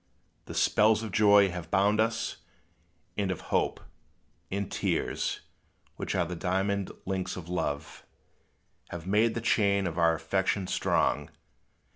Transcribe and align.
The 0.45 0.55
spells 0.55 1.03
of 1.03 1.11
joy 1.11 1.51
have 1.51 1.69
bound 1.69 1.99
us 2.01 2.37
and 3.19 3.29
of 3.29 3.39
hope, 3.53 3.79
And 4.49 4.71
tears 4.71 5.41
which 5.95 6.15
are 6.15 6.25
the 6.25 6.35
diamond 6.35 6.91
links 7.05 7.35
of 7.37 7.47
love 7.47 8.03
Have 8.89 9.05
made 9.05 9.35
the 9.35 9.41
chain 9.41 9.85
of 9.85 9.99
our 9.99 10.15
affection 10.15 10.65
strong. 10.65 11.29